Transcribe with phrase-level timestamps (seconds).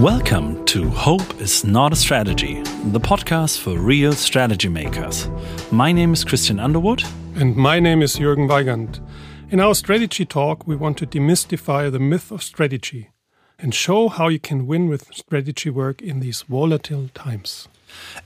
[0.00, 5.28] Welcome to Hope is Not a Strategy, the podcast for real strategy makers.
[5.70, 7.04] My name is Christian Underwood.
[7.34, 9.06] And my name is Jürgen Weigand.
[9.50, 13.10] In our strategy talk, we want to demystify the myth of strategy
[13.58, 17.68] and show how you can win with strategy work in these volatile times.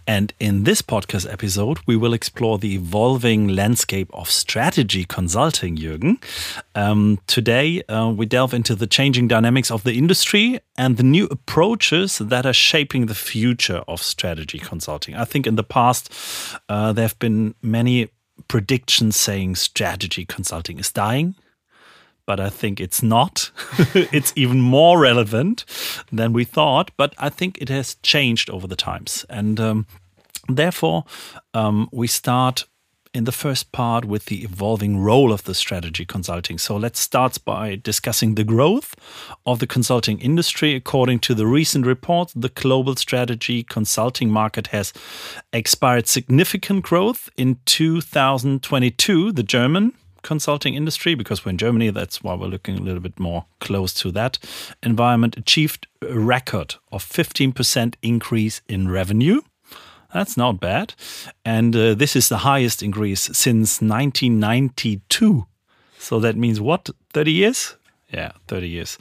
[0.06, 6.22] And in this podcast episode, we will explore the evolving landscape of strategy consulting, Jürgen.
[6.74, 11.26] Um, today, uh, we delve into the changing dynamics of the industry and the new
[11.26, 15.14] approaches that are shaping the future of strategy consulting.
[15.14, 16.12] I think in the past,
[16.68, 18.08] uh, there have been many
[18.48, 21.34] predictions saying strategy consulting is dying
[22.26, 23.50] but I think it's not.
[23.94, 25.64] it's even more relevant
[26.10, 29.24] than we thought, but I think it has changed over the times.
[29.28, 29.86] And um,
[30.48, 31.04] therefore,
[31.52, 32.64] um, we start
[33.14, 36.58] in the first part with the evolving role of the strategy consulting.
[36.58, 38.96] So let's start by discussing the growth
[39.46, 40.74] of the consulting industry.
[40.74, 44.92] According to the recent report, the global strategy consulting market has
[45.52, 49.30] expired significant growth in 2022.
[49.30, 49.92] The German
[50.24, 53.94] consulting industry, because we're in Germany, that's why we're looking a little bit more close
[53.94, 54.38] to that
[54.82, 59.40] environment, achieved a record of 15% increase in revenue.
[60.12, 60.94] That's not bad.
[61.44, 65.46] And uh, this is the highest increase since 1992.
[65.98, 66.90] So that means what?
[67.12, 67.76] 30 years?
[68.12, 68.98] Yeah, 30 years.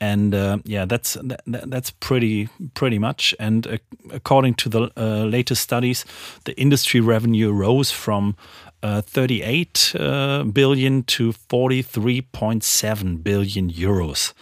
[0.00, 3.76] And uh, yeah, that's that, that's pretty pretty much and uh,
[4.10, 6.06] according to the uh, latest studies,
[6.44, 8.36] the industry revenue rose from
[8.84, 14.34] uh, 38 uh, billion to 43.7 billion euros.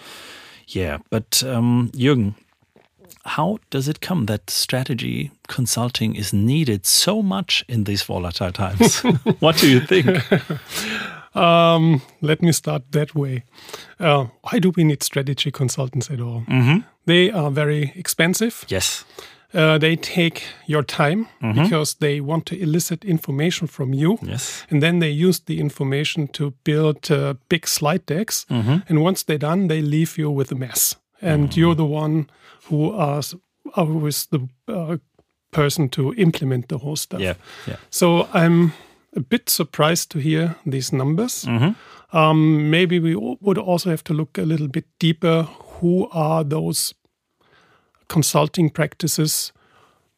[0.67, 2.35] Yeah, but um, Jürgen,
[3.25, 9.01] how does it come that strategy consulting is needed so much in these volatile times?
[9.41, 10.07] what do you think?
[11.35, 13.45] Um, let me start that way.
[13.99, 16.43] Uh, why do we need strategy consultants at all?
[16.47, 16.83] Mm -hmm.
[17.07, 18.53] They are very expensive.
[18.69, 19.05] Yes.
[19.55, 21.63] Uh, they take your time mm -hmm.
[21.63, 24.19] because they want to elicit information from you.
[24.23, 24.65] Yes.
[24.71, 28.45] And then they use the information to build uh, big slide decks.
[28.49, 28.83] Mm -hmm.
[28.89, 31.01] And once they're done, they leave you with a mess.
[31.21, 31.59] And mm -hmm.
[31.59, 32.25] you're the one
[32.71, 33.35] who is
[33.73, 34.97] always the uh,
[35.51, 37.21] person to implement the whole stuff.
[37.21, 37.37] Yeah.
[37.67, 37.79] yeah.
[37.91, 38.73] So I'm
[39.17, 41.45] a bit surprised to hear these numbers.
[42.13, 45.49] Um, maybe we would also have to look a little bit deeper.
[45.81, 46.95] Who are those
[48.09, 49.53] consulting practices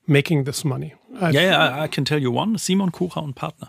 [0.06, 0.94] making this money.
[1.20, 3.68] I've, yeah, I, I, can tell you one Simon Kucher and Partner.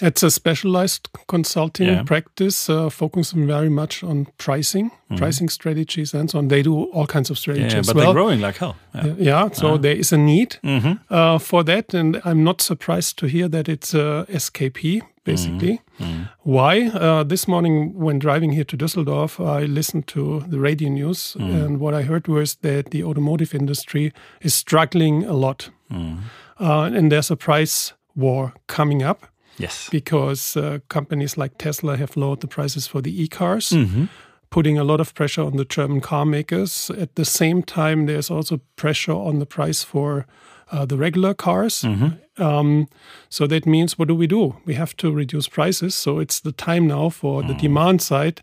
[0.00, 2.02] It's a specialized consulting yeah.
[2.02, 5.18] practice, uh, focusing very much on pricing, mm.
[5.18, 6.48] pricing strategies, and so on.
[6.48, 7.74] They do all kinds of strategies.
[7.74, 8.06] Yeah, but well.
[8.06, 8.76] they're growing like hell.
[8.94, 9.76] Yeah, uh, yeah so uh.
[9.76, 10.98] there is a need mm -hmm.
[11.10, 15.80] uh, for that, and I'm not surprised to hear that it's uh, SKP basically.
[15.98, 16.28] Mm -hmm.
[16.42, 16.90] Why?
[16.94, 21.64] Uh, this morning, when driving here to Düsseldorf, I listened to the radio news, mm.
[21.64, 26.16] and what I heard was that the automotive industry is struggling a lot, mm.
[26.58, 29.26] and there's a price war coming up.
[29.58, 29.88] Yes.
[29.90, 34.04] Because uh, companies like Tesla have lowered the prices for the e cars, mm-hmm.
[34.50, 36.90] Putting a lot of pressure on the German car makers.
[36.90, 40.26] At the same time, there's also pressure on the price for
[40.70, 41.82] uh, the regular cars.
[41.82, 42.42] Mm-hmm.
[42.42, 42.88] Um,
[43.28, 44.56] so that means, what do we do?
[44.64, 45.94] We have to reduce prices.
[45.94, 47.48] So it's the time now for mm.
[47.48, 48.42] the demand side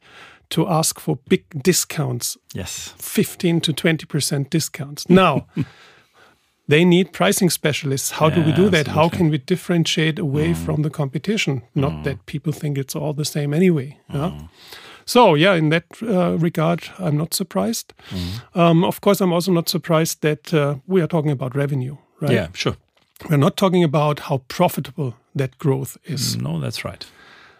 [0.49, 2.37] to ask for big discounts.
[2.53, 2.93] Yes.
[2.97, 5.09] 15 to 20% discounts.
[5.09, 5.47] Now,
[6.67, 8.11] they need pricing specialists.
[8.11, 8.87] How yeah, do we do that?
[8.87, 8.93] Absolutely.
[8.93, 10.57] How can we differentiate away mm.
[10.57, 11.63] from the competition?
[11.73, 12.03] Not mm.
[12.03, 13.99] that people think it's all the same anyway.
[14.11, 14.15] Mm.
[14.15, 14.47] Yeah?
[15.05, 17.93] So, yeah, in that uh, regard, I'm not surprised.
[18.09, 18.41] Mm.
[18.53, 22.33] Um, of course, I'm also not surprised that uh, we are talking about revenue, right?
[22.33, 22.75] Yeah, sure.
[23.29, 26.35] We're not talking about how profitable that growth is.
[26.37, 27.05] No, that's right.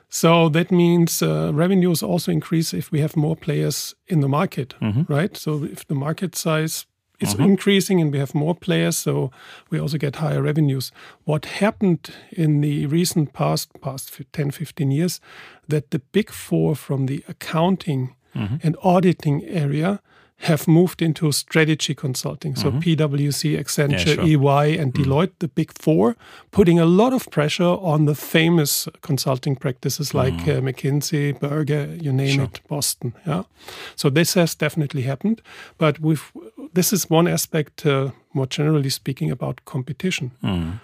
[0.10, 4.76] So that means uh, revenues also increase if we have more players in the market,
[4.80, 5.06] -hmm.
[5.08, 5.38] right?
[5.38, 6.86] So if the market size
[7.18, 7.50] is mm -hmm.
[7.50, 9.31] increasing and we have more players, so
[9.70, 10.92] we also get higher revenues.
[11.24, 15.22] What happened in the recent past, past 10, 15 years,
[15.68, 18.66] that the big four from the accounting mm -hmm.
[18.66, 20.00] and auditing area
[20.37, 22.55] have moved into strategy consulting.
[22.55, 22.97] So mm -hmm.
[22.97, 24.64] PwC, Accenture, yeah, sure.
[24.64, 25.03] EY, and mm.
[25.03, 26.16] Deloitte, the big four,
[26.52, 30.58] putting a lot of pressure on the famous consulting practices like mm.
[30.58, 32.43] uh, McKinsey, Berger, you name sure.
[32.43, 33.14] it, Boston.
[33.26, 33.43] Yeah.
[33.96, 35.41] So this has definitely happened.
[35.78, 36.22] But with
[36.73, 40.31] this is one aspect, uh, more generally speaking, about competition.
[40.41, 40.79] Mm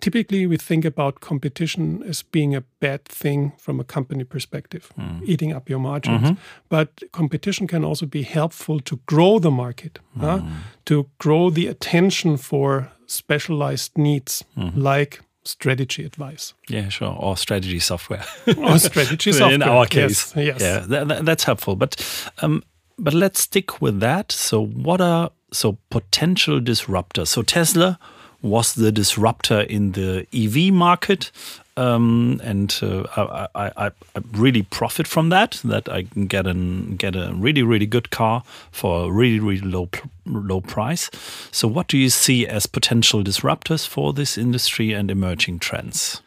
[0.00, 5.22] typically we think about competition as being a bad thing from a company perspective, mm.
[5.24, 6.22] eating up your margins.
[6.22, 6.40] Mm-hmm.
[6.68, 10.22] But competition can also be helpful to grow the market, mm.
[10.22, 10.42] uh,
[10.86, 14.80] to grow the attention for specialized needs mm-hmm.
[14.80, 16.54] like strategy advice.
[16.68, 17.16] Yeah, sure.
[17.18, 18.24] Or strategy software.
[18.58, 19.54] or strategy software.
[19.54, 20.34] In our case.
[20.36, 20.60] Yes.
[20.60, 20.60] yes.
[20.60, 21.74] Yeah, that, that's helpful.
[21.74, 21.96] But
[22.42, 22.62] um,
[22.98, 24.32] but let's stick with that.
[24.32, 27.28] So, what are so potential disruptors?
[27.28, 27.98] So, Tesla
[28.42, 31.30] was the disruptor in the EV market.
[31.76, 33.90] Um, and uh, I, I, I,
[34.32, 35.60] really profit from that.
[35.62, 36.54] That I can get a
[36.96, 38.42] get a really really good car
[38.72, 39.88] for a really really low
[40.26, 41.08] low price.
[41.52, 46.20] So, what do you see as potential disruptors for this industry and emerging trends?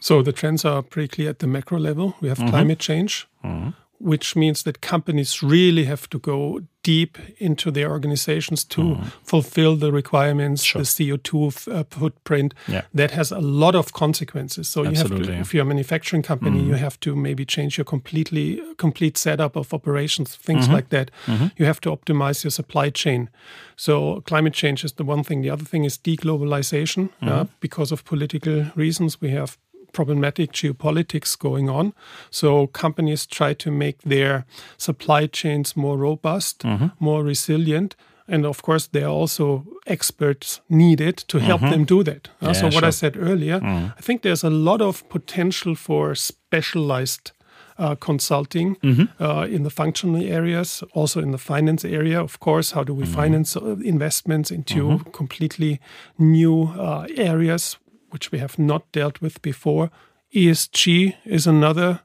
[0.00, 2.14] So the trends are pretty clear at the macro level.
[2.20, 2.50] We have mm -hmm.
[2.50, 3.26] climate change.
[3.42, 3.72] Mm -hmm
[4.04, 9.04] which means that companies really have to go deep into their organizations to mm.
[9.24, 10.82] fulfill the requirements, sure.
[10.82, 12.54] the CO2 uh, footprint.
[12.68, 12.82] Yeah.
[12.92, 14.68] That has a lot of consequences.
[14.68, 15.16] So Absolutely.
[15.16, 16.66] you have to, if you're a manufacturing company, mm.
[16.68, 20.74] you have to maybe change your completely complete setup of operations, things mm-hmm.
[20.74, 21.10] like that.
[21.26, 21.46] Mm-hmm.
[21.56, 23.30] You have to optimize your supply chain.
[23.76, 25.40] So climate change is the one thing.
[25.42, 27.08] The other thing is deglobalization.
[27.08, 27.28] Mm-hmm.
[27.28, 29.56] Uh, because of political reasons, we have
[29.94, 31.94] problematic geopolitics going on.
[32.30, 34.44] So companies try to make their
[34.76, 36.88] supply chains more robust, mm-hmm.
[36.98, 37.96] more resilient.
[38.28, 41.70] And of course, there are also experts needed to help mm-hmm.
[41.70, 42.28] them do that.
[42.42, 42.86] Uh, yeah, so, what sure.
[42.86, 43.94] I said earlier, mm.
[43.98, 47.32] I think there's a lot of potential for specialized
[47.78, 49.22] uh, consulting mm-hmm.
[49.22, 52.22] uh, in the functional areas, also in the finance area.
[52.22, 53.14] Of course, how do we mm-hmm.
[53.14, 55.10] finance uh, investments into mm-hmm.
[55.10, 55.80] completely
[56.18, 57.76] new uh, areas
[58.14, 59.90] which we have not dealt with before.
[60.32, 62.00] ESG is another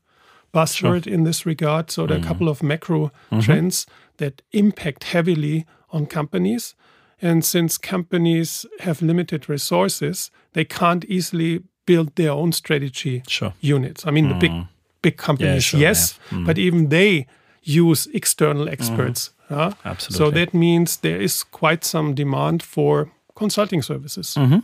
[0.51, 1.13] buzzword sure.
[1.13, 1.91] in this regard.
[1.91, 2.27] So there are a mm-hmm.
[2.27, 3.41] couple of macro mm-hmm.
[3.41, 3.85] trends
[4.17, 6.73] that impact heavily on companies.
[7.21, 13.53] And since companies have limited resources, they can't easily build their own strategy sure.
[13.61, 14.07] units.
[14.07, 14.33] I mean, mm.
[14.33, 14.69] the big mm-hmm.
[15.03, 16.45] big companies, yeah, sure, yes, mm.
[16.45, 17.27] but even they
[17.61, 19.31] use external experts.
[19.51, 19.57] Mm.
[19.57, 20.25] Uh, Absolutely.
[20.25, 24.35] So that means there is quite some demand for consulting services.
[24.35, 24.59] Mm-hmm.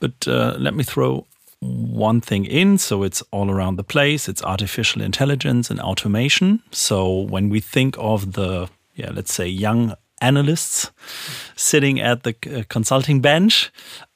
[0.00, 1.26] But uh, let me throw
[1.60, 2.78] one thing in.
[2.78, 4.28] So it's all around the place.
[4.28, 6.60] It's artificial intelligence and automation.
[6.70, 10.90] So when we think of the, yeah, let's say young analysts
[11.56, 13.70] sitting at the uh, consulting bench,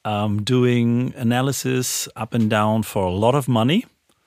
[0.05, 3.85] um, doing analysis up and down for a lot of money.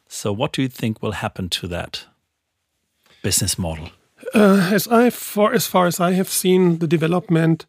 [0.08, 2.06] So what do you think will happen to that
[3.24, 3.90] business model?
[4.36, 7.66] Uh, as I, for as far as I have seen the development,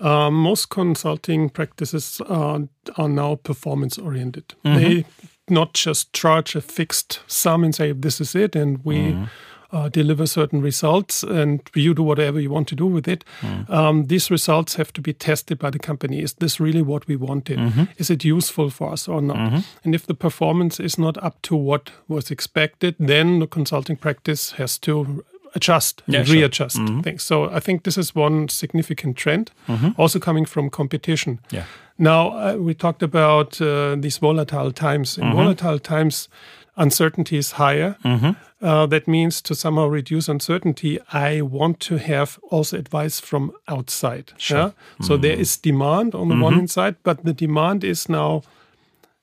[0.00, 2.60] uh, most consulting practices are,
[2.96, 4.54] are now performance oriented.
[4.64, 4.78] Mm-hmm.
[4.78, 5.04] They
[5.48, 8.96] not just charge a fixed sum and say, this is it, and we.
[8.96, 9.24] Mm-hmm.
[9.72, 13.24] Uh, deliver certain results and you do whatever you want to do with it.
[13.40, 13.68] Mm.
[13.68, 16.22] Um, these results have to be tested by the company.
[16.22, 17.58] Is this really what we wanted?
[17.58, 17.84] Mm-hmm.
[17.98, 19.36] Is it useful for us or not?
[19.36, 19.58] Mm-hmm.
[19.82, 24.52] And if the performance is not up to what was expected, then the consulting practice
[24.52, 26.86] has to adjust yeah, and readjust sure.
[26.86, 27.02] mm -hmm.
[27.02, 27.26] things.
[27.26, 29.92] So I think this is one significant trend, mm -hmm.
[29.96, 31.38] also coming from competition.
[31.50, 31.64] Yeah.
[31.96, 35.16] Now uh, we talked about uh, these volatile times.
[35.16, 35.36] In mm -hmm.
[35.36, 36.28] volatile times,
[36.76, 37.96] uncertainty is higher.
[38.04, 38.32] Mm-hmm.
[38.62, 44.32] Uh, that means to somehow reduce uncertainty, I want to have also advice from outside.
[44.38, 44.58] Sure.
[44.58, 44.70] Yeah?
[45.02, 45.42] So there mm-hmm.
[45.42, 46.54] is demand on the one mm-hmm.
[46.54, 48.42] hand side, but the demand is now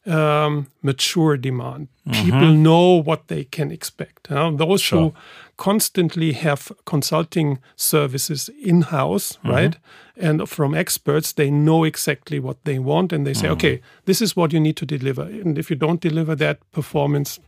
[0.06, 1.88] um, mature demand.
[2.08, 2.26] Mm-hmm.
[2.26, 4.32] People know what they can expect.
[4.32, 5.00] Uh, those sure.
[5.00, 5.14] who
[5.58, 9.50] constantly have consulting services in house, mm-hmm.
[9.50, 9.78] right?
[10.18, 13.54] And from experts, they know exactly what they want and they say, mm-hmm.
[13.54, 15.24] okay, this is what you need to deliver.
[15.24, 17.40] And if you don't deliver that performance,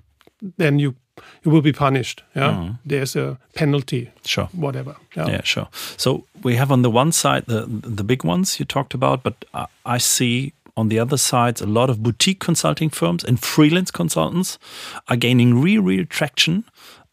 [0.57, 0.95] then you
[1.43, 2.23] you will be punished.
[2.35, 2.77] Yeah, mm.
[2.85, 4.11] there's a penalty.
[4.25, 4.95] Sure, whatever.
[5.15, 5.27] Yeah.
[5.27, 5.41] yeah.
[5.43, 5.67] sure.
[5.97, 9.45] So we have on the one side the the big ones you talked about, but
[9.85, 14.59] I see on the other side, a lot of boutique consulting firms and freelance consultants
[15.07, 16.65] are gaining real, real traction.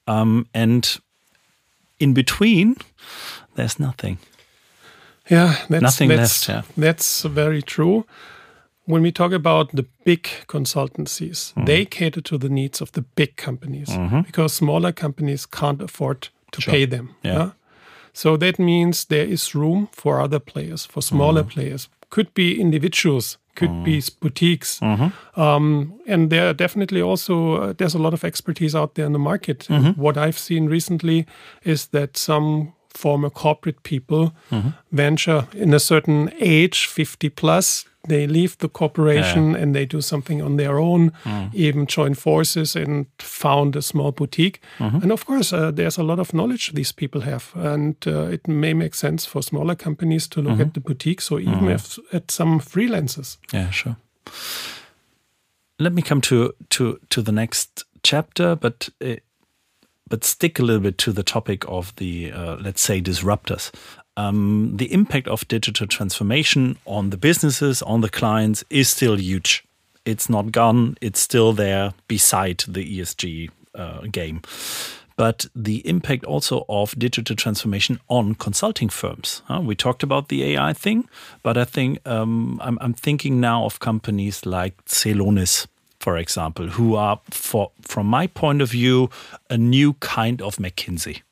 [0.07, 1.01] Um, and
[2.01, 2.77] in between,
[3.55, 4.19] there's nothing.
[5.31, 6.69] Yeah, that's, nothing that's, left.
[6.77, 6.85] Yeah.
[6.85, 8.05] That's very true.
[8.85, 11.67] When we talk about the big consultancies, mm.
[11.67, 14.25] they cater to the needs of the big companies mm -hmm.
[14.27, 16.73] because smaller companies can't afford to sure.
[16.75, 17.15] pay them.
[17.23, 17.35] Yeah.
[17.35, 17.51] yeah.
[18.13, 21.53] So that means there is room for other players, for smaller mm.
[21.53, 21.89] players.
[22.09, 23.85] Could be individuals could mm.
[23.85, 24.81] be boutiques.
[24.81, 25.41] Mm-hmm.
[25.41, 29.13] Um, and there are definitely also uh, there's a lot of expertise out there in
[29.13, 29.67] the market.
[29.69, 30.01] Mm-hmm.
[30.01, 31.27] What I've seen recently
[31.65, 34.71] is that some former corporate people mm-hmm.
[34.91, 39.59] venture in a certain age, 50 plus, they leave the corporation yeah.
[39.59, 41.55] and they do something on their own, mm.
[41.55, 44.61] even join forces and found a small boutique.
[44.79, 45.03] Mm-hmm.
[45.03, 48.49] And of course, uh, there's a lot of knowledge these people have, and uh, it
[48.49, 50.63] may make sense for smaller companies to look mm-hmm.
[50.63, 52.17] at the boutiques or even mm-hmm.
[52.17, 53.39] at some freelancers.
[53.53, 53.97] Yeah, sure.
[55.79, 58.89] Let me come to to to the next chapter, but.
[60.09, 63.71] But stick a little bit to the topic of the, uh, let's say, disruptors
[64.17, 69.65] um, the impact of digital transformation on the businesses, on the clients, is still huge.
[70.05, 74.43] It's not gone, it's still there beside the ESG uh, game.
[75.17, 79.43] but the impact also of digital transformation on consulting firms.
[79.61, 81.09] We talked about the AI thing,
[81.43, 85.67] but I think um, I'm, I'm thinking now of companies like Celonis
[86.03, 89.09] for example, who are, for, from my point of view,
[89.49, 91.23] a new kind of McKinsey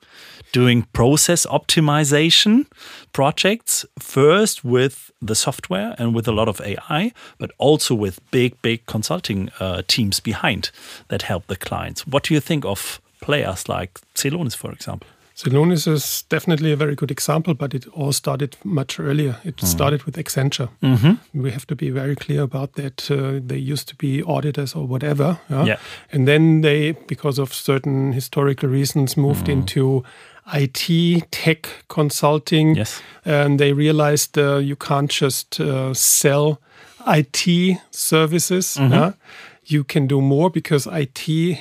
[0.52, 2.66] doing process optimization
[3.12, 8.60] projects first with the software and with a lot of AI, but also with big,
[8.62, 10.70] big consulting uh, teams behind
[11.08, 12.06] that help the clients.
[12.06, 15.08] What do you think of players like Celonis, for example?
[15.40, 19.38] Celonis is definitely a very good example, but it all started much earlier.
[19.42, 19.66] It mm.
[19.66, 20.68] started with Accenture.
[20.82, 21.18] Mm -hmm.
[21.32, 23.08] We have to be very clear about that.
[23.10, 25.38] Uh, they used to be auditors or whatever.
[25.48, 25.66] Yeah?
[25.66, 25.78] yeah.
[26.12, 29.52] And then they, because of certain historical reasons, moved mm.
[29.52, 30.04] into
[30.54, 32.76] IT tech consulting.
[32.76, 33.02] Yes.
[33.24, 36.58] And they realized uh, you can't just uh, sell
[37.06, 37.46] IT
[37.90, 38.76] services.
[38.76, 39.12] Mm -hmm.
[39.64, 41.56] You can do more because IT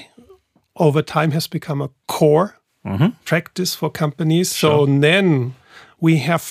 [0.74, 3.12] over time has become a core mm -hmm.
[3.24, 4.56] practice for companies.
[4.56, 4.86] Sure.
[4.86, 5.54] So then
[6.02, 6.44] we have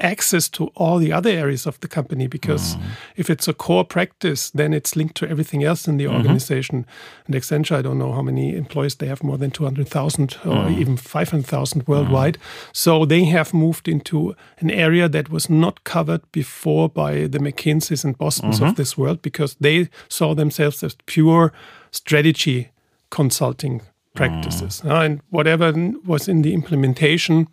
[0.00, 2.82] access to all the other areas of the company because mm.
[3.16, 6.16] if it's a core practice, then it's linked to everything else in the mm -hmm.
[6.16, 6.86] organization.
[7.26, 10.80] And Accenture, I don't know how many employees they have, more than 200,000 or mm.
[10.80, 12.38] even 500,000 worldwide.
[12.38, 12.44] Mm.
[12.72, 18.04] So they have moved into an area that was not covered before by the McKinseys
[18.04, 18.68] and Bostons -hmm.
[18.68, 21.50] of this world because they saw themselves as pure
[21.90, 22.70] strategy
[23.08, 23.82] consulting
[24.14, 24.82] practices.
[24.84, 25.72] Uh, and whatever
[26.04, 27.48] was in the implementation,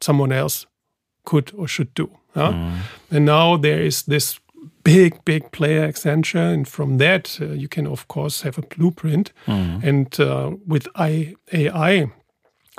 [0.00, 0.66] someone else
[1.24, 2.10] could or should do.
[2.34, 2.78] Mm.
[3.10, 4.40] And now there is this
[4.84, 9.32] big, big player Accenture, and from that uh, you can of course have a blueprint.
[9.46, 9.84] Mm.
[9.84, 12.10] And uh, with AI,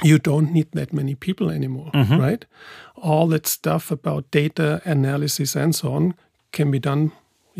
[0.02, 2.20] you don't need that many people anymore, mm -hmm.
[2.20, 2.46] right?
[2.96, 6.14] All that stuff about data analysis and so on
[6.52, 7.12] can be done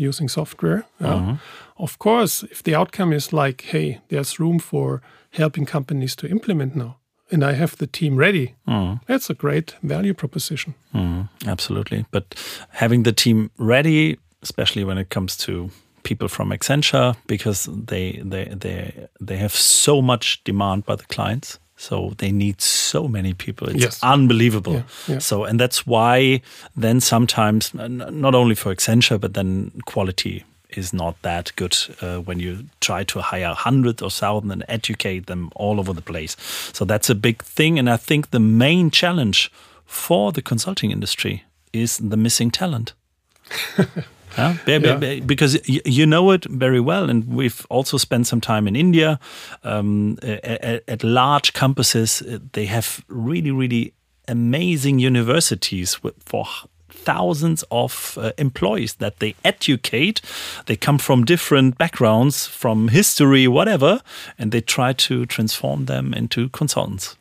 [0.08, 0.84] using software.
[0.98, 1.38] -hmm.
[1.74, 6.74] Of course, if the outcome is like, hey, there's room for helping companies to implement
[6.74, 6.96] now,
[7.30, 9.00] and I have the team ready, mm.
[9.06, 10.74] that's a great value proposition.
[10.92, 12.04] Mm, absolutely.
[12.10, 12.34] But
[12.70, 15.70] having the team ready, especially when it comes to
[16.02, 21.58] people from Accenture, because they they they they have so much demand by the clients.
[21.80, 23.70] So they need so many people.
[23.70, 24.02] It's yes.
[24.02, 24.74] unbelievable.
[24.74, 25.18] Yeah, yeah.
[25.18, 26.42] So, and that's why
[26.76, 32.38] then sometimes, not only for Accenture, but then quality is not that good uh, when
[32.38, 36.36] you try to hire hundreds or thousands and educate them all over the place.
[36.74, 37.78] So that's a big thing.
[37.78, 39.50] And I think the main challenge
[39.86, 42.92] for the consulting industry is the missing talent.
[44.40, 44.78] yeah?
[45.00, 45.20] yeah.
[45.20, 49.18] Because you know it very well, and we've also spent some time in India
[49.64, 52.22] um, at, at large campuses.
[52.22, 53.92] Uh, they have really, really
[54.28, 56.46] amazing universities for
[56.90, 60.20] thousands of uh, employees that they educate.
[60.66, 64.00] They come from different backgrounds, from history, whatever,
[64.38, 67.16] and they try to transform them into consultants.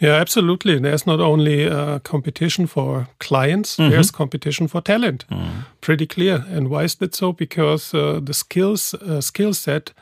[0.00, 0.78] Yeah, absolutely.
[0.78, 3.90] There's not only uh, competition for clients, mm -hmm.
[3.90, 5.26] there's competition for talent.
[5.28, 5.64] Mm.
[5.80, 6.44] Pretty clear.
[6.56, 7.32] And why is that so?
[7.32, 9.94] Because uh, the skills uh, skill set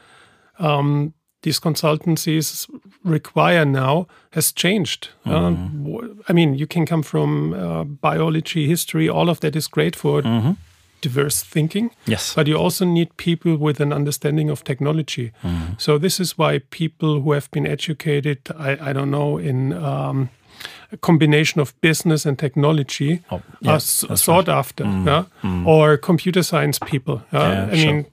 [0.59, 1.13] um,
[1.43, 2.69] these consultancies
[3.05, 5.11] require now has changed.
[5.25, 6.21] Uh, mm-hmm.
[6.29, 10.23] I mean, you can come from uh, biology, history, all of that is great for
[10.23, 10.57] mm -hmm.
[11.01, 11.91] Diverse thinking.
[12.07, 12.35] Yes.
[12.35, 15.33] But you also need people with an understanding of technology.
[15.43, 15.81] Mm.
[15.81, 20.31] So, this is why people who have been educated, I, I don't know, in um,
[20.93, 24.57] a combination of business and technology oh, yeah, are sought right.
[24.57, 25.07] after, mm.
[25.07, 25.25] Yeah?
[25.43, 25.67] Mm.
[25.67, 27.23] or computer science people.
[27.33, 27.93] Yeah, I sure.
[27.93, 28.07] mean,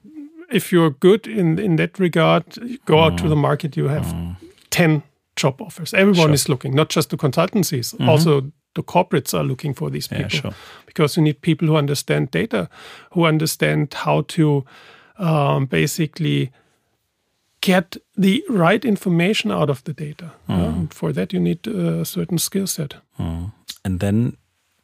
[0.50, 2.44] if you're good in in that regard,
[2.84, 3.76] go out to the market.
[3.76, 4.36] You have mm.
[4.70, 5.02] ten
[5.36, 5.94] job offers.
[5.94, 6.34] Everyone sure.
[6.34, 7.92] is looking, not just the consultancies.
[7.92, 8.10] Mm -hmm.
[8.10, 8.42] Also,
[8.74, 10.54] the corporates are looking for these people yeah, sure.
[10.94, 12.68] Because you need people who understand data,
[13.10, 14.64] who understand how to
[15.18, 16.52] um, basically
[17.60, 20.32] get the right information out of the data.
[20.48, 20.92] Mm.
[20.92, 22.94] For that, you need a certain skill set.
[23.18, 23.52] Mm.
[23.84, 24.36] And then,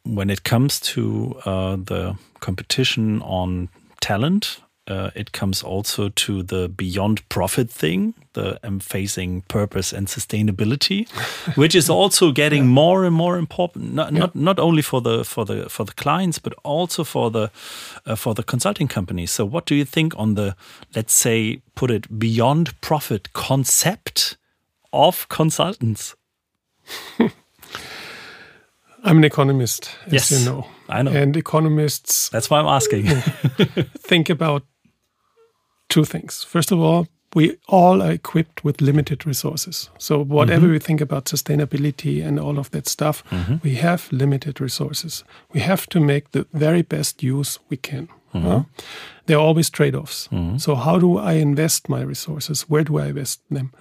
[0.03, 3.69] when it comes to uh, the competition on
[4.01, 11.07] talent, uh, it comes also to the beyond profit thing, the emphasizing purpose and sustainability,
[11.55, 12.69] which is also getting yeah.
[12.69, 13.93] more and more important.
[13.93, 14.19] Not, yeah.
[14.19, 17.51] not not only for the for the for the clients, but also for the
[18.05, 19.31] uh, for the consulting companies.
[19.31, 20.55] So, what do you think on the
[20.95, 24.37] let's say put it beyond profit concept
[24.91, 26.15] of consultants?
[29.03, 30.67] I'm an economist, as yes, you know.
[30.87, 31.11] I know.
[31.11, 32.29] And economists.
[32.29, 33.05] That's why I'm asking.
[33.97, 34.63] think about
[35.91, 36.43] two things.
[36.43, 39.89] First of all, we all are equipped with limited resources.
[39.97, 40.73] So, whatever mm-hmm.
[40.73, 43.55] we think about sustainability and all of that stuff, mm-hmm.
[43.63, 45.23] we have limited resources.
[45.53, 48.09] We have to make the very best use we can.
[48.33, 48.69] Mm-hmm.
[49.25, 50.27] There are always trade offs.
[50.27, 50.57] Mm-hmm.
[50.57, 52.63] So, how do I invest my resources?
[52.63, 53.71] Where do I invest them?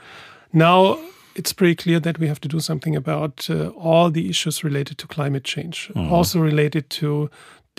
[0.53, 0.99] Now,
[1.35, 4.99] it's pretty clear that we have to do something about uh, all the issues related
[4.99, 6.11] to climate change, mm.
[6.11, 7.31] also related to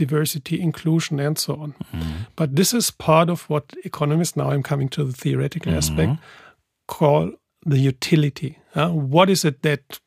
[0.06, 1.74] diversity, inclusion, and so on.
[1.94, 2.04] Mm.
[2.36, 5.78] But this is part of what economists, now I'm coming to the theoretical mm.
[5.78, 6.20] aspect,
[6.88, 7.32] call
[7.66, 8.58] the utility.
[8.76, 10.00] Uh, what is it that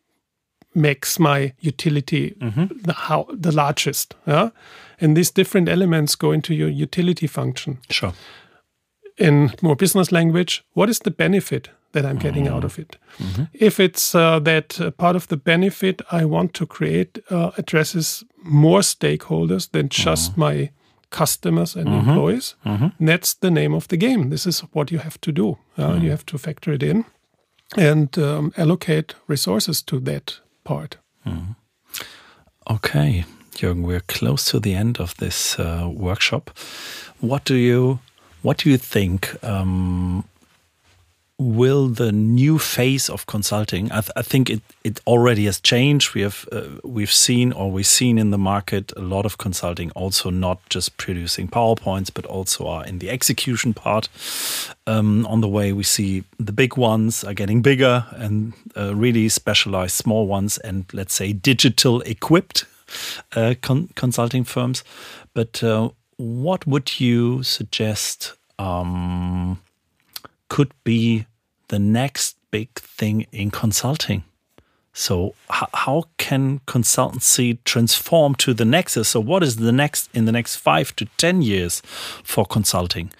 [0.74, 2.66] makes my utility mm-hmm.
[2.82, 4.14] the, how, the largest?
[4.26, 4.50] Yeah?
[5.00, 7.78] And these different elements go into your utility function.
[7.90, 8.12] Sure.
[9.16, 12.98] In more business language, what is the benefit that I'm getting out of it.
[13.18, 13.44] Mm-hmm.
[13.52, 18.24] If it's uh, that uh, part of the benefit I want to create uh, addresses
[18.44, 20.40] more stakeholders than just mm-hmm.
[20.40, 20.70] my
[21.10, 22.10] customers and mm-hmm.
[22.10, 23.06] employees, mm-hmm.
[23.06, 24.30] that's the name of the game.
[24.30, 25.58] This is what you have to do.
[25.78, 27.04] Uh, you have to factor it in
[27.76, 30.98] and um, allocate resources to that part.
[32.70, 33.24] Okay,
[33.54, 36.50] Jürgen, we're close to the end of this uh, workshop.
[37.20, 37.98] What do you
[38.42, 40.24] what do you think um,
[41.38, 46.14] will the new phase of consulting I, th I, think it, it already has changed.
[46.14, 49.90] We have uh, we've seen or we've seen in the market a lot of consulting
[49.92, 54.08] also not just producing powerpoints but also are in the execution part.
[54.86, 59.28] Um, on the way we see the big ones are getting bigger and uh, really
[59.28, 62.64] specialized small ones and let's say digital equipped
[63.34, 64.84] uh, con consulting firms.
[65.32, 69.58] But uh, what would you suggest um,
[70.54, 71.26] could be
[71.66, 74.22] the next big thing in consulting.
[74.92, 78.92] So how can consultancy transform to the next?
[79.04, 81.82] So what is the next in the next five to ten years
[82.22, 83.10] for consulting?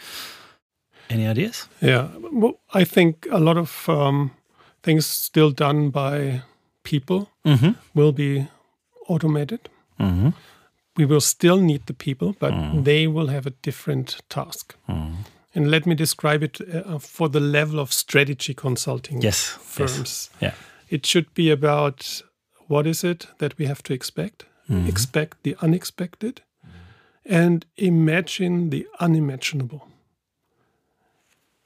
[1.11, 1.69] Any ideas?
[1.81, 4.31] Yeah, well, I think a lot of um,
[4.85, 6.43] things still done by
[6.83, 7.75] people mm -hmm.
[7.95, 8.47] will be
[9.09, 9.61] automated.
[9.97, 10.33] Mm -hmm.
[10.97, 12.85] We will still need the people, but mm.
[12.85, 14.77] they will have a different task.
[14.87, 15.25] Mm.
[15.55, 19.99] And let me describe it uh, for the level of strategy consulting yes, firms.
[19.99, 20.31] Yes.
[20.41, 20.55] Yeah.
[20.89, 22.23] It should be about
[22.67, 24.89] what is it that we have to expect, mm-hmm.
[24.89, 26.43] expect the unexpected,
[27.25, 29.89] and imagine the unimaginable.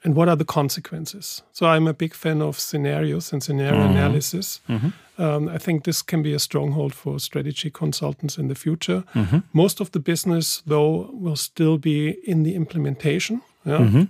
[0.03, 1.41] And what are the consequences?
[1.51, 3.97] So I'm a big fan of scenarios and scenario mm-hmm.
[3.97, 4.61] analysis.
[4.69, 5.21] Mm-hmm.
[5.21, 9.03] Um, I think this can be a stronghold for strategy consultants in the future.
[9.13, 9.39] Mm-hmm.
[9.51, 13.77] Most of the business, though, will still be in the implementation yeah?
[13.77, 14.03] Mm-hmm.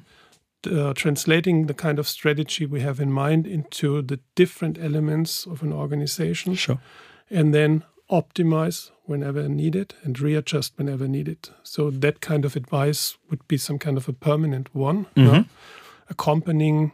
[0.69, 5.63] Uh, translating the kind of strategy we have in mind into the different elements of
[5.63, 6.53] an organization.
[6.53, 6.79] Sure.
[7.29, 11.49] And then optimize whenever needed and readjust whenever needed.
[11.63, 15.27] So that kind of advice would be some kind of a permanent one, mm-hmm.
[15.27, 15.43] yeah?
[16.09, 16.91] accompanying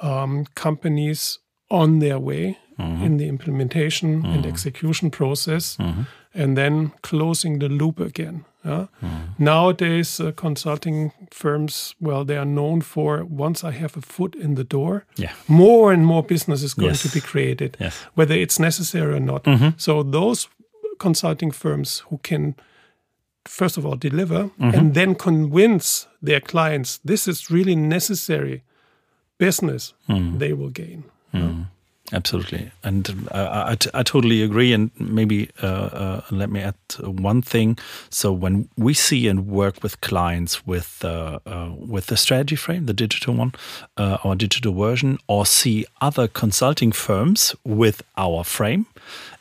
[0.00, 1.38] um, companies
[1.70, 3.02] on their way mm-hmm.
[3.02, 4.48] in the implementation and mm-hmm.
[4.48, 6.02] execution process, mm-hmm.
[6.34, 8.44] And then closing the loop again.
[8.64, 8.86] Yeah?
[9.02, 9.38] Mm.
[9.38, 14.54] Nowadays, uh, consulting firms, well, they are known for once I have a foot in
[14.54, 15.32] the door, yeah.
[15.48, 17.02] more and more business is going yes.
[17.02, 17.96] to be created, yes.
[18.14, 19.44] whether it's necessary or not.
[19.46, 19.72] Mm -hmm.
[19.76, 20.48] So, those
[20.98, 22.54] consulting firms who can,
[23.44, 24.78] first of all, deliver mm -hmm.
[24.78, 28.62] and then convince their clients this is really necessary
[29.38, 30.38] business, mm.
[30.38, 31.04] they will gain.
[31.32, 31.66] Mm.
[32.14, 34.74] Absolutely, and I, I, totally agree.
[34.74, 37.78] And maybe uh, uh, let me add one thing.
[38.10, 42.84] So when we see and work with clients with uh, uh with the strategy frame,
[42.84, 43.52] the digital one,
[43.96, 48.84] uh, our digital version, or see other consulting firms with our frame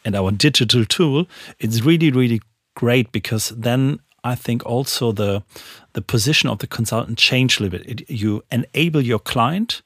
[0.05, 1.27] and our digital tool,
[1.59, 2.39] it's really really
[2.75, 5.43] great because then I think also the
[5.91, 7.89] the position of the consultant change a little bit.
[7.89, 9.81] It, you enable your client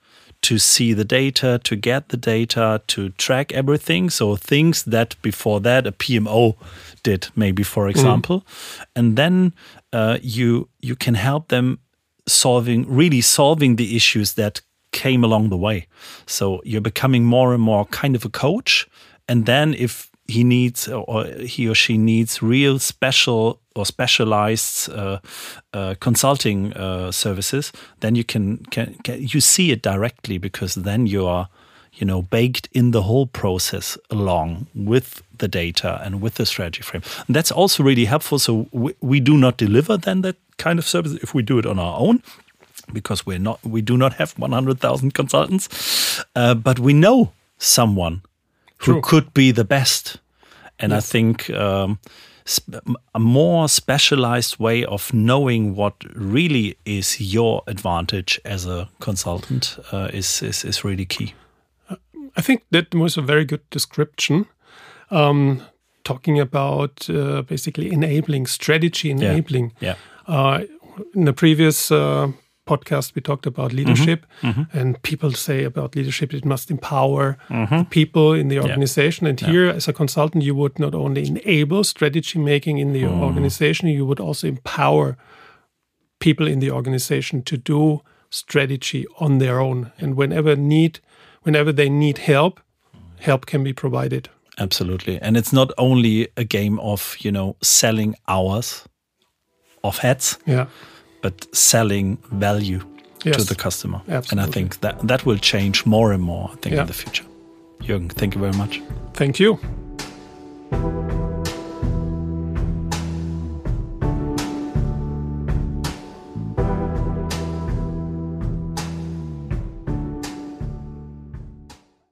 [0.46, 4.12] to see the data, to get the data, to track everything.
[4.12, 6.56] So things that before that a PMO
[7.02, 7.90] did, maybe for mm-hmm.
[7.90, 8.86] example, mm.
[8.96, 9.54] and then
[9.92, 11.80] uh, you you can help them
[12.28, 15.88] solving really solving the issues that came along the way.
[16.28, 18.88] So you're becoming more and more kind of a coach,
[19.28, 25.20] and then if he needs or he or she needs real special or specialized uh,
[25.74, 31.08] uh, consulting uh, services, then you can, can, can you see it directly because then
[31.08, 31.50] you are
[31.94, 36.82] you know baked in the whole process along with the data and with the strategy
[36.82, 37.04] frame.
[37.28, 38.40] And that's also really helpful.
[38.40, 41.66] So we, we do not deliver then that kind of service if we do it
[41.66, 42.22] on our own
[42.94, 48.22] because we're not we do not have 100,000 consultants, uh, but we know someone
[48.80, 50.18] who could be the best.
[50.78, 51.08] And yes.
[51.08, 52.00] I think um,
[53.14, 60.10] a more specialized way of knowing what really is your advantage as a consultant uh,
[60.14, 61.34] is, is, is really key.
[62.38, 64.46] I think that was a very good description.
[65.10, 65.62] Um,
[66.04, 69.74] talking about uh, basically enabling strategy, enabling.
[69.80, 69.96] Yeah.
[70.28, 70.36] yeah.
[70.36, 70.64] Uh,
[71.14, 72.32] in the previous uh,
[72.66, 74.62] podcast we talked about leadership, mm-hmm.
[74.62, 74.78] Mm-hmm.
[74.78, 77.78] and people say about leadership it must empower mm-hmm.
[77.78, 79.26] the people in the organization.
[79.26, 79.30] Yeah.
[79.30, 83.22] And here, as a consultant, you would not only enable strategy making in the mm.
[83.22, 85.18] organization, you would also empower
[86.20, 89.92] people in the organization to do strategy on their own.
[90.00, 91.00] And whenever need,
[91.44, 92.60] whenever they need help,
[93.20, 94.30] help can be provided.
[94.58, 95.20] Absolutely.
[95.22, 98.88] And it's not only a game of, you know, selling hours
[99.84, 100.66] of hats, yeah.
[101.26, 102.82] But selling value
[103.24, 103.38] yes.
[103.38, 104.00] to the customer.
[104.08, 104.32] Absolutely.
[104.32, 106.82] And I think that that will change more and more, I think, yeah.
[106.82, 107.26] in the future.
[107.82, 108.80] Jürgen, thank you very much.
[109.16, 109.58] Thank you.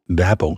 [0.09, 0.57] Werbung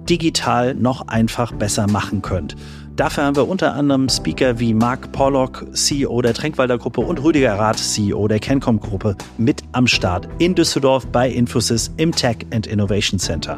[0.09, 2.55] digital noch einfach besser machen könnt.
[2.95, 7.57] Dafür haben wir unter anderem Speaker wie Mark Pollock, CEO der Tränkwalder Gruppe und Rüdiger
[7.57, 12.67] Rath, CEO der Kencom Gruppe, mit am Start in Düsseldorf bei Infosys im Tech and
[12.67, 13.57] Innovation Center.